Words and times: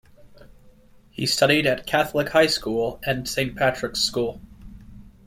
He 1.11 1.27
studied 1.27 1.67
at 1.67 1.85
Catholic 1.85 2.29
High 2.29 2.47
School 2.47 2.99
and 3.05 3.29
Saint 3.29 3.55
Patrick's 3.55 3.99
School. 3.99 4.41